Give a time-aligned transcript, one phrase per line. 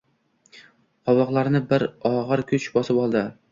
[1.09, 3.25] Qovoqlarini bir og‘ir kuch bosib oldi.